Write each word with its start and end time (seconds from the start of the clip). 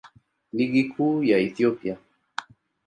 Ligi 0.53 0.83
Kuu 0.89 1.23
ya 1.29 1.37
Ethiopia. 1.39 1.95